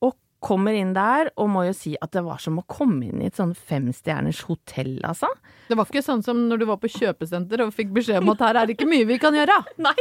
[0.00, 3.22] og kommer inn der, og må jo si at det var som å komme inn
[3.22, 5.30] i et sånn femstjerners hotell, altså.
[5.68, 8.44] Det var ikke sånn som når du var på kjøpesenter og fikk beskjed om at
[8.46, 9.56] her er det ikke mye vi kan gjøre.
[9.88, 9.96] Nei,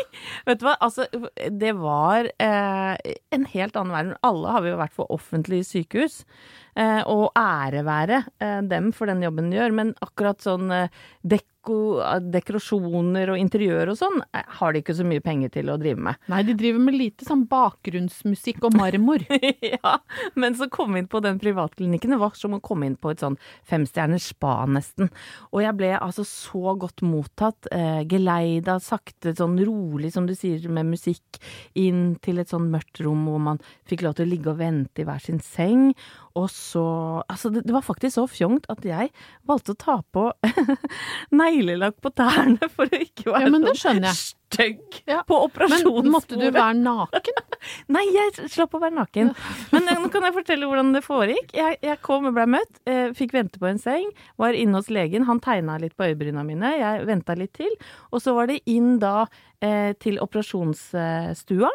[0.47, 1.07] vet du hva, altså
[1.51, 4.15] det var eh, en helt annen verden.
[4.27, 6.66] Alle har vi jo vært på offentlige sykehus, eh,
[7.09, 10.91] og ære være eh, dem for den jobben de gjør, men akkurat sånn eh,
[11.25, 11.99] deko,
[12.31, 16.03] dekorasjoner og interiør og sånn eh, har de ikke så mye penger til å drive
[16.09, 16.19] med.
[16.31, 19.25] Nei, de driver med lite sånn bakgrunnsmusikk og marmor.
[19.73, 19.95] ja,
[20.39, 22.15] men så kom vi inn på den privatklinikken.
[22.15, 25.11] Det var som å komme inn på et sånn femstjerners spa, nesten.
[25.51, 27.69] Og jeg ble altså så godt mottatt.
[27.73, 31.41] Eh, geleida sakte, sånn rolig, som du sier, med musikk,
[31.77, 35.03] inn til et sånn mørkt rom hvor man fikk lov til å ligge og vente
[35.03, 35.89] i hver sin seng.
[36.37, 36.83] Og så
[37.31, 39.09] Altså, det, det var faktisk så fjongt at jeg
[39.49, 40.27] valgte å ta på
[41.41, 44.19] neglelakk på tærne for å ikke være Ja, men det sånn skjønner jeg.
[44.47, 45.21] stygg Ja.
[45.27, 46.03] på operasjonsbordet.
[46.05, 47.41] Men måtte du være naken?
[47.95, 49.31] Nei, jeg slapp å være naken.
[49.73, 51.51] Men eh, nå kan jeg fortelle hvordan det foregikk.
[51.57, 54.07] Jeg, jeg kom og ble møtt, eh, fikk vente på en seng,
[54.39, 55.25] var inne hos legen.
[55.27, 57.73] Han tegna litt på øyebryna mine, jeg venta litt til.
[58.13, 59.25] Og så var det inn da
[59.63, 61.71] eh, til operasjonsstua.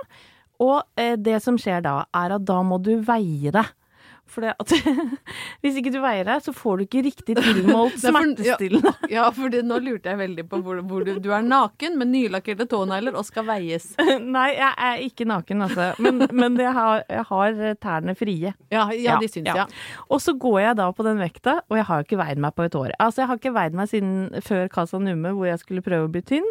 [0.63, 3.73] Og eh, det som skjer da, er at da må du veie deg.
[4.33, 4.73] For det at
[5.63, 8.95] hvis ikke du veier deg, så får du ikke riktig tilmålt er smertestillende.
[9.13, 12.67] Ja, for nå lurte jeg veldig på hvor, hvor du, du er naken med nylakkerte
[12.71, 13.91] tånegler og skal veies.
[14.23, 15.91] Nei, jeg er ikke naken, altså.
[16.03, 18.55] Men, men jeg, har, jeg har tærne frie.
[18.73, 19.67] Ja, ja, de syns, ja.
[20.09, 22.67] Og så går jeg da på den vekta, og jeg har ikke veid meg på
[22.69, 22.95] et år.
[23.03, 26.13] Altså, jeg har ikke veid meg siden før Casa Numme, hvor jeg skulle prøve å
[26.13, 26.49] bli tynn.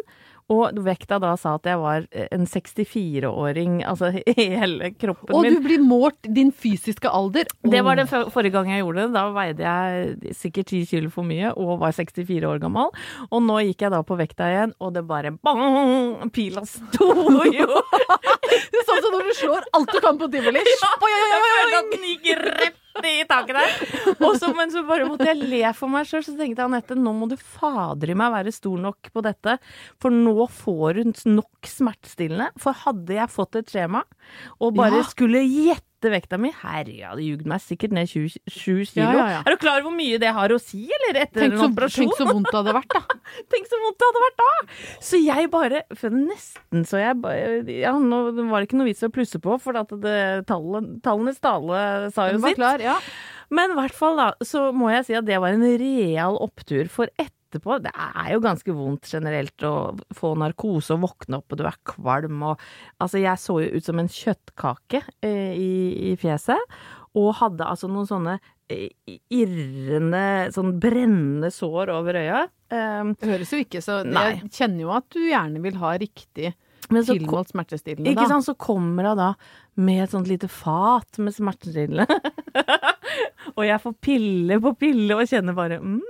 [0.52, 5.56] Og vekta da sa at jeg var en 64-åring, altså hele kroppen Og min.
[5.56, 7.48] du blir målt din fysiske alder.
[7.64, 9.12] Det var det forrige gang jeg gjorde det.
[9.16, 12.92] Da veide jeg sikkert 10 kilo for mye og var 64 år gammel.
[13.30, 16.28] Og nå gikk jeg da på vekta igjen, og det bare bang!
[16.34, 17.10] Pila sto
[17.52, 17.68] jo!
[18.52, 20.60] Det er sånn som når du slår alt du kan på tivoli.
[20.82, 22.78] Ja, Jeg følte at den gikk rett
[23.12, 24.16] i taket der.
[24.22, 26.24] Og så, men så bare måtte jeg le for meg sjøl.
[26.26, 29.56] Så tenkte jeg Anette, nå må du fader i meg være stor nok på dette.
[30.02, 32.50] For nå får hun nok smertestillende.
[32.62, 34.04] For hadde jeg fått et skjema
[34.60, 35.08] og bare Ja.
[35.08, 39.04] skulle gjette vekta mi Herre, jeg hadde jugd meg sikkert ned 27 kilo.
[39.06, 39.42] Ja, ja, ja.
[39.46, 41.20] Er du klar over hvor mye det har å si, eller?
[41.22, 42.08] Etter Tenk en så, operasjon?
[42.10, 43.18] tenk så vondt det hadde vært, da.
[43.54, 44.50] Tenk så vondt det hadde vært da!
[45.02, 49.12] Så jeg bare Nesten så jeg bare Ja, nå var det ikke noe vits å
[49.14, 50.18] plusse på, for at det,
[50.50, 52.58] tallene, tallenes tale sa jo sitt.
[52.58, 52.98] klar, ja.
[53.52, 56.88] Men i hvert fall, da, så må jeg si at det var en real opptur.
[56.92, 59.74] For etterpå Det er jo ganske vondt generelt å
[60.16, 62.62] få narkose og våkne opp, og du er kvalm og
[62.96, 65.72] Altså, jeg så jo ut som en kjøttkake eh, i,
[66.12, 66.80] i fjeset.
[67.20, 68.38] Og hadde altså noen sånne
[68.72, 68.88] eh,
[69.28, 72.46] irrende, sånn brennende sår over øya.
[72.72, 74.00] Um, Det høres jo ikke så.
[74.08, 76.54] Jeg kjenner jo at du gjerne vil ha riktig
[76.90, 78.30] men så, tilmålt smertestillende, Ikke da.
[78.34, 79.28] sant, så kommer hun da
[79.80, 82.06] med et sånt lite fat med smertestillende.
[83.56, 86.00] og jeg får pille på pille og kjenner bare mm,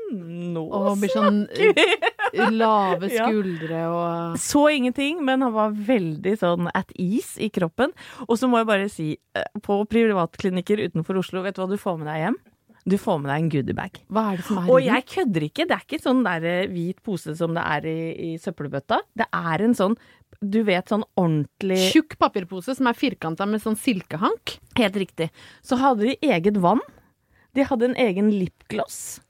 [0.55, 6.71] nå Og blir sånn eh, lave skuldre og Så ingenting, men han var veldig sånn
[6.75, 7.95] at ease i kroppen.
[8.29, 11.79] Og så må jeg bare si, eh, på privatklinikker utenfor Oslo, vet du hva du
[11.81, 12.41] får med deg hjem?
[12.83, 13.99] Du får med deg en goodiebag.
[14.11, 16.47] Hva er det som er Og i jeg kødder ikke, det er ikke sånn der
[16.51, 18.99] eh, hvit pose som det er i, i søppelbøtta.
[19.23, 19.95] Det er en sånn,
[20.43, 24.59] du vet, sånn ordentlig Tjukk papirpose som er firkanta med sånn silkehank.
[24.77, 25.31] Helt riktig.
[25.63, 26.81] Så hadde de eget vann.
[27.55, 29.21] De hadde en egen lipgloss.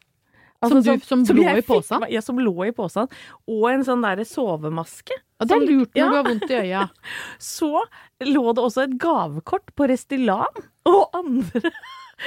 [0.62, 2.04] Som du- som lå i posen?
[2.08, 3.08] Ja, som lå i posen.
[3.48, 5.10] Og en sånn derre sovemaske.
[5.40, 6.08] Og det er Som- lurt når ja.
[6.08, 6.90] du har vondt i øya.
[7.38, 7.82] Så
[8.22, 11.72] lå det også et gavekort på Restylane og andre.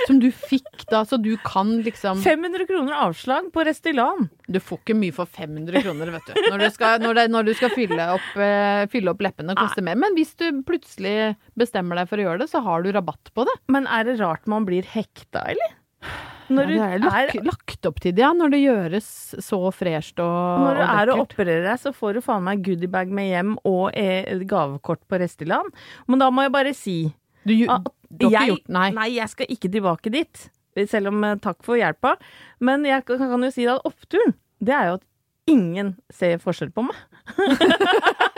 [0.08, 4.28] Som du fikk da, så du kan liksom 500 kroner avslag på Restylan.
[4.48, 6.42] Du får ikke mye for 500 kroner, vet du.
[6.52, 9.86] Når du skal, når det, når du skal fylle, opp, uh, fylle opp leppene, koster
[9.86, 9.98] mer.
[10.02, 13.48] Men hvis du plutselig bestemmer deg for å gjøre det, så har du rabatt på
[13.48, 13.58] det.
[13.72, 15.76] Men er det rart man blir hekta, eller?
[16.54, 18.32] Når ja, det er lagt, lagt opp til det, ja.
[18.38, 19.08] Når det gjøres
[19.42, 22.62] så fresht og, Når du og er og opererer deg, så får du faen meg
[22.66, 25.74] goodiebag med hjem og eh, gavekort på Restyland.
[26.06, 26.98] Men da må jeg bare si
[27.46, 29.08] Du, at du har ikke gjort Nei.
[29.16, 30.46] jeg skal ikke tilbake dit.
[30.92, 32.16] Selv om eh, takk for hjelpa.
[32.64, 35.06] Men jeg kan, kan jo si at oppturen, det er jo at
[35.52, 36.98] ingen ser forskjell på meg.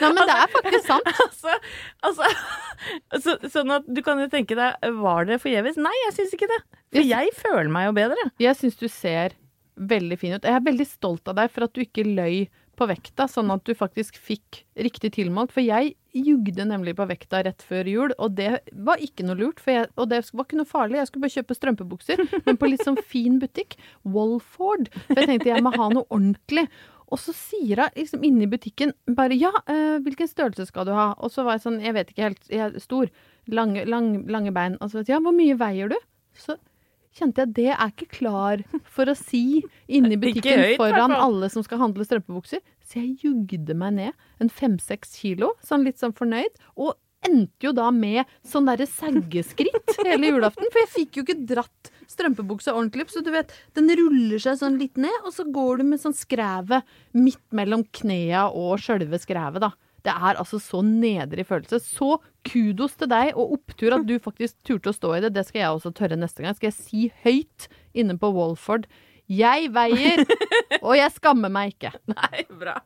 [0.00, 1.08] Nei, men det er faktisk sant.
[1.24, 1.56] altså,
[2.02, 2.28] altså
[3.20, 5.78] så, Sånn at du kan jo tenke deg, var det forgjeves?
[5.80, 6.60] Nei, jeg syns ikke det.
[6.94, 8.28] For jeg føler meg jo bedre.
[8.42, 9.36] Jeg syns du ser
[9.74, 10.44] veldig fin ut.
[10.44, 12.44] Jeg er veldig stolt av deg for at du ikke løy
[12.78, 15.52] på vekta, sånn at du faktisk fikk riktig tilmålt.
[15.54, 18.50] For jeg jugde nemlig på vekta rett før jul, og det
[18.86, 19.62] var ikke noe lurt.
[19.66, 21.00] Jeg, og det var ikke noe farlig.
[21.00, 23.78] Jeg skulle bare kjøpe strømpebukser, men på litt sånn fin butikk.
[24.04, 24.90] Walford.
[25.08, 26.68] For jeg tenkte jeg må ha noe ordentlig.
[27.12, 30.94] Og så sier hun liksom inne i butikken bare ja, øh, hvilken størrelse skal du
[30.96, 31.12] ha?
[31.22, 33.10] Og så var jeg sånn, jeg vet ikke helt, jeg er stor.
[33.52, 34.78] Lange, lang, lange bein.
[34.80, 35.98] Og så vet jeg, ja, hvor mye veier du?
[36.38, 36.56] Så
[37.14, 41.50] kjente jeg det er ikke klar for å si inne i butikken høyt, foran alle
[41.52, 42.62] som skal handle strømpebukser.
[42.84, 46.58] Så jeg jugde meg ned en fem-seks kilo, sånn litt sånn fornøyd.
[46.76, 50.68] Og endte jo da med sånn derre saggeskritt hele julaften.
[50.68, 53.14] For jeg fikk jo ikke dratt strømpebuksa ordentlig opp.
[53.14, 56.16] Så du vet, den ruller seg sånn litt ned, og så går du med sånn
[56.16, 56.84] skrevet
[57.16, 59.72] midt mellom knea og sjølve skrevet, da.
[60.04, 61.80] Det er altså så nedrig følelse.
[61.80, 65.32] Så kudos til deg, og opptur at du faktisk turte å stå i det.
[65.36, 66.56] Det skal jeg også tørre neste gang.
[66.58, 68.88] Skal jeg si høyt inne på Walford
[69.32, 70.26] Jeg veier,
[70.82, 71.94] og jeg skammer meg ikke.
[72.12, 72.82] Nei, bra.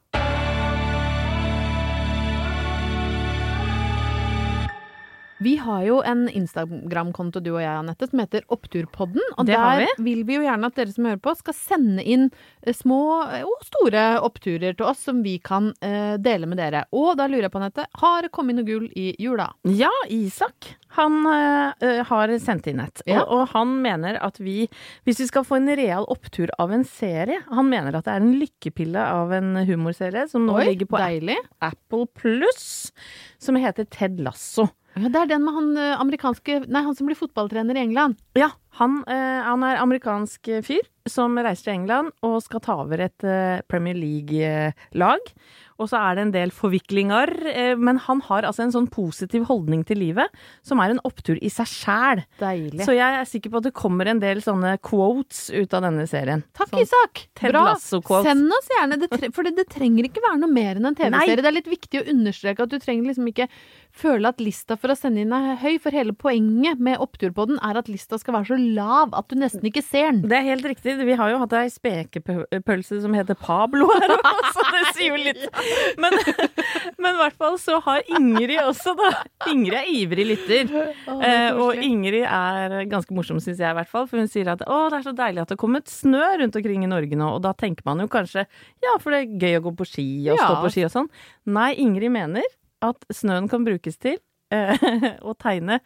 [5.40, 9.22] Vi har jo en Instagram-konto, du og jeg, Anette, som heter Oppturpodden.
[9.36, 12.26] Og Det der vil vi jo gjerne at dere som hører på, skal sende inn
[12.62, 16.84] eh, små eh, og store oppturer til oss som vi kan uh, dele med dere.
[16.90, 19.52] Og da lurer jeg på, Anette, har det kommet noe gull i jula?
[19.70, 20.72] Ja, Isak.
[20.98, 23.02] Han øh, har sendt inn et.
[23.06, 23.20] Ja.
[23.22, 24.66] Og, og han mener at vi,
[25.06, 28.24] hvis vi skal få en real opptur av en serie Han mener at det er
[28.24, 31.36] en lykkepille av en humorserie som nå Oi, ligger på deilig.
[31.62, 32.90] Apple Pluss,
[33.38, 34.70] som heter Ted Lasso.
[34.98, 38.18] Ja, det er den med han eh, amerikanske Nei, han som blir fotballtrener i England.
[38.38, 43.06] Ja, han, eh, han er amerikansk fyr som reiser til England og skal ta over
[43.06, 45.32] et eh, Premier League-lag.
[45.78, 49.44] Og så er det en del forviklinger, eh, men han har altså en sånn positiv
[49.46, 50.32] holdning til livet
[50.66, 52.22] som er en opptur i seg sjæl.
[52.86, 56.06] Så jeg er sikker på at det kommer en del sånne quotes ut av denne
[56.10, 56.42] serien.
[56.58, 57.24] Takk, Sånn Isak.
[57.54, 57.64] Bra.
[58.26, 61.38] Send oss gjerne, det for det, det trenger ikke være noe mer enn en TV-serie.
[61.42, 63.46] Det er litt viktig å understreke at du trenger liksom ikke
[63.98, 67.46] føle at lista for å sende inn er høy, for hele poenget med opptur på
[67.50, 70.26] den er at lista skal være så lav at du nesten ikke ser den.
[70.28, 70.98] Det er helt riktig.
[71.08, 74.16] Vi har jo hatt ei spekepølse som heter Pablo her
[74.52, 75.44] så det sier jo litt.
[75.98, 76.14] Men,
[76.98, 79.10] men i hvert fall så har Ingrid også, da.
[79.50, 80.72] Ingrid er ivrig lytter.
[81.18, 84.06] Eh, og Ingrid er ganske morsom, syns jeg i hvert fall.
[84.10, 86.58] For hun sier at å, det er så deilig at det har kommet snø rundt
[86.60, 87.30] omkring i Norge nå.
[87.36, 88.46] Og da tenker man jo kanskje
[88.84, 91.08] ja, for det er gøy å gå på ski og stå på ski og sånn.
[91.58, 92.46] Nei, Ingrid mener
[92.84, 94.18] at snøen kan brukes til
[94.54, 94.86] eh,
[95.28, 95.80] å tegne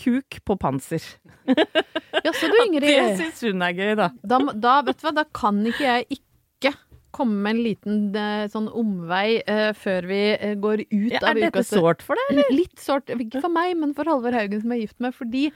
[0.00, 1.02] kuk på panser.
[1.46, 3.16] Ja, så du, Det Ingrid.
[3.20, 4.10] syns hun er gøy, da.
[4.26, 6.22] Da, da, vet du hva, da kan ikke jeg ikke
[7.14, 11.30] komme med en liten eh, sånn omvei uh, før vi eh, går ut Ja, av
[11.32, 12.52] er dette sårt for deg, eller?
[12.54, 13.12] Litt sårt.
[13.14, 15.14] Ikke for meg, men for Halvor Haugen som er gift med.
[15.16, 15.48] Fordi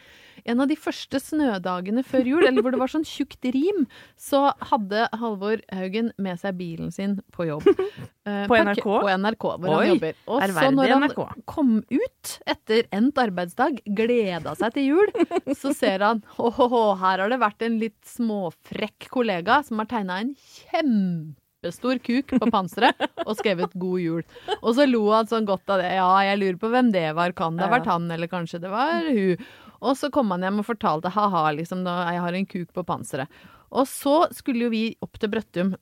[0.48, 3.86] en av de første snødagene før jul, eller hvor det var sånn tjukt rim,
[4.18, 7.66] så hadde Halvor Haugen med seg bilen sin på jobb.
[7.68, 8.84] Uh, På NRK?
[8.86, 10.22] På NRK, hvor Oi, han jobber.
[10.28, 11.24] Og så når han NRK.
[11.50, 15.12] kom ut etter endt arbeidsdag, gleda seg til jul,
[15.58, 20.22] så ser han åhå, her har det vært en litt småfrekk kollega som har tegna
[20.22, 20.32] en
[21.58, 22.94] kjempestor kuk på panseret
[23.26, 24.24] og skrevet 'God jul'.
[24.62, 25.90] Og så lo han sånn godt av det.
[25.96, 27.32] Ja, jeg lurer på hvem det var.
[27.32, 29.36] Kan det ha vært han, eller kanskje det var hun?
[29.80, 33.28] Og så kom han hjem og fortalte ha-ha, liksom, jeg har en kuk på panseret.
[33.70, 35.74] Og så skulle jo vi opp til Brøttum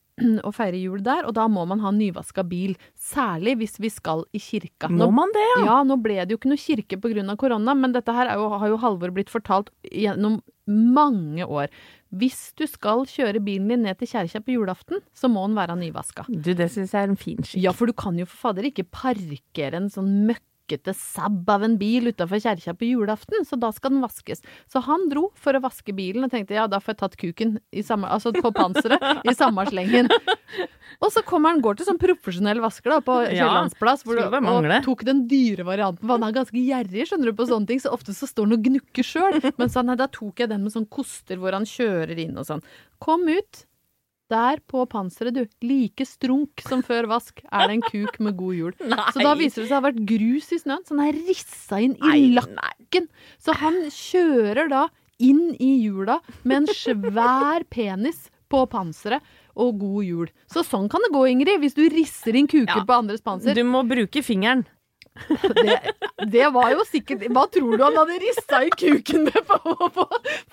[0.47, 2.75] og feire jul der, og da må man ha nyvaska bil.
[2.99, 4.91] Særlig hvis vi skal i kirka.
[4.91, 5.65] Nå, Må man det, ja?
[5.65, 7.37] Ja, nå ble det jo ikke noe kirke pga.
[7.37, 11.69] korona, men dette her er jo, har jo Halvor blitt fortalt gjennom mange år.
[12.17, 15.77] Hvis du skal kjøre bilen din ned til kjerka på julaften, så må den være
[15.81, 16.27] nyvaska.
[16.31, 17.63] Du, det syns jeg er en fin skikk.
[17.65, 20.13] Ja, for du kan jo for fader ikke parkere en sånn
[20.67, 24.43] møkkete sabb av en bil utafor kjerka på julaften, så da skal den vaskes.
[24.71, 27.59] Så han dro for å vaske bilen og tenkte ja, da får jeg tatt kuken
[27.73, 30.09] i samme, altså på panseret i samme slengen.
[31.03, 34.79] Og så kommer han, går til sånn profesjonell vasker da, på Ja, Kiellandsplass, mangle.
[34.81, 37.83] og tok den dyre varianten, for han er ganske gjerrig, skjønner du, på sånne ting,
[37.83, 39.41] så ofte så står han og gnukker sjøl.
[39.61, 42.47] Men så, nei, da tok jeg den med sånn koster hvor han kjører inn og
[42.49, 42.65] sånn.
[43.03, 43.67] Kom ut.
[44.33, 45.45] Der på panseret, du.
[45.63, 48.73] Like strunk som før vask er det en kuk med god jul.
[49.15, 51.79] Så da viser det seg å ha vært grus i snøen, så den er rissa
[51.85, 53.07] inn i lakken.
[53.39, 54.87] Så han kjører da
[55.23, 59.23] inn i jula med en svær penis på panseret
[59.57, 60.29] og god jul.
[60.53, 62.85] Så sånn kan det gå, Ingrid, hvis du risser inn kuker Ja.
[62.85, 63.55] på andres panser.
[63.57, 64.67] Du må bruke fingeren.
[65.57, 65.77] Det,
[66.33, 69.59] det var jo sikkert Hva tror du han hadde rissa i kuken med på,
[69.97, 70.07] på,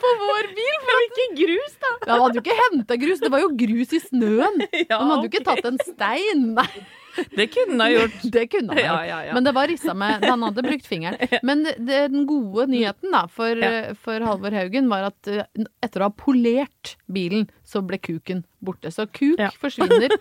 [0.04, 0.76] på vår bil?
[0.88, 1.92] For ikke grus, da!
[1.94, 4.62] Ja, han hadde jo ikke henta grus, det var jo grus i snøen.
[4.90, 6.46] Ja, Han hadde jo ikke tatt en stein.
[6.58, 6.70] Nei,
[7.38, 8.20] Det kunne han ha gjort.
[8.36, 9.34] det kunne han Ja, ja, ja.
[9.38, 11.18] Men det var rissa med Han hadde brukt fingeren.
[11.48, 13.60] Men det, det, den gode nyheten da for,
[14.04, 15.46] for Halvor Haugen var at eh,
[15.84, 18.90] etter å ha polert bilen, så ble kuken borte.
[18.94, 20.12] Så kuk forsvinner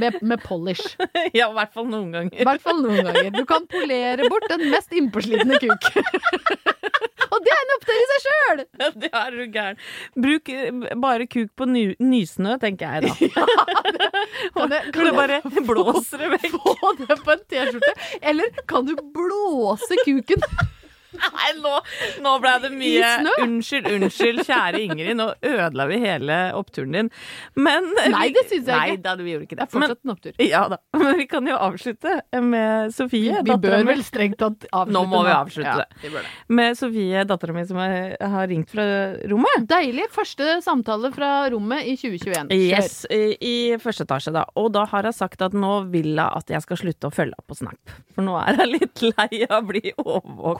[0.00, 0.94] med, med polish.
[1.36, 2.44] Ja, i hvert fall noen I ganger.
[2.48, 3.30] hvert fall noen ganger.
[3.36, 5.90] Du kan polere bort den mest innpåslitne kuk.
[7.40, 8.58] Og det er en opptur i seg sjøl!
[9.00, 9.78] Det er du gæren.
[10.20, 13.14] Bruk eh, bare kuk på ny nysnø, tenker jeg da.
[14.54, 16.58] Kan det, kan det bare blåser det vekk.
[16.80, 17.92] Få det på en T-skjorte?
[18.30, 20.44] Eller kan du blåse kuken?
[21.36, 21.74] Nei, nå,
[22.24, 23.10] nå ble det mye?
[23.44, 25.14] Unnskyld, unnskyld, kjære Ingrid.
[25.18, 27.10] Nå ødela vi hele oppturen din.
[27.58, 29.02] Men Nei, det syns jeg Nei ikke.
[29.06, 29.68] da, vi gjorde ikke Det det.
[29.68, 30.40] er fortsatt en opptur.
[30.46, 30.78] Ja da.
[31.00, 33.40] Men vi kan jo avslutte med Sofie.
[33.44, 36.12] Vi vi bør vel strengt tatt avslutte Nå må vi avslutte Ja, det.
[36.14, 36.24] det.
[36.60, 38.86] Med Sofie, dattera mi, som har, har ringt fra
[39.30, 39.66] rommet.
[39.70, 40.08] Deilig.
[40.14, 42.50] Første samtale fra rommet i 2021.
[42.50, 42.56] Kjør.
[42.56, 44.46] Yes, i, i første etasje, da.
[44.60, 47.36] Og da har hun sagt at nå vil hun at jeg skal slutte å følge
[47.38, 47.92] opp på Snap.
[48.16, 50.58] For nå er hun litt lei av å bli overvåka.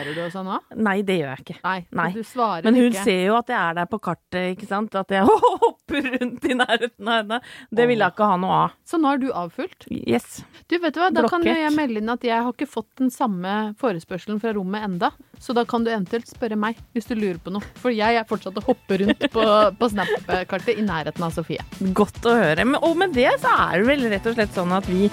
[0.00, 0.76] Kommenterer du og sånn òg?
[0.80, 1.56] Nei, det gjør jeg ikke.
[1.64, 2.08] Nei, Nei.
[2.14, 3.02] du svarer Men hun ikke.
[3.04, 4.94] ser jo at jeg er der på kartet, ikke sant.
[4.96, 5.26] At jeg
[5.64, 7.40] hopper rundt i nærheten av henne.
[7.70, 8.76] Det vil jeg ikke ha noe av.
[8.88, 9.86] Så nå er du avfulgt?
[9.92, 10.40] Yes.
[10.70, 13.12] Du, vet du hva, Da kan jeg melde inn at jeg har ikke fått den
[13.12, 15.12] samme forespørselen fra rommet enda.
[15.40, 17.64] Så da kan du eventuelt spørre meg hvis du lurer på noe.
[17.80, 19.44] For jeg er fortsatt å hoppe rundt på,
[19.80, 21.64] på Snap-kartet i nærheten av Sofie.
[21.96, 22.64] Godt å høre.
[22.64, 25.08] Men, og med det så er det vel rett og slett sånn at vi,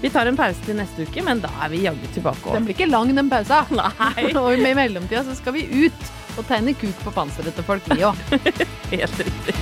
[0.00, 2.44] vi tar en pause til neste uke, men da er vi jaggu tilbake.
[2.44, 2.54] Også.
[2.54, 3.64] Den blir ikke lang, den pausa.
[3.80, 4.30] Nei.
[4.40, 8.06] og i mellomtida så skal vi ut og tegne kuk på panseret til folk, vi
[8.06, 8.20] òg.
[8.94, 9.56] Helt riktig.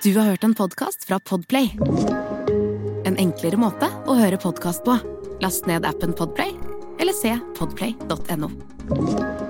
[0.00, 1.74] Du har hørt en podkast fra Podplay.
[3.04, 4.96] En enklere måte å høre podkast på.
[5.44, 6.56] Last ned appen Podplay,
[7.00, 9.49] eller se podplay.no.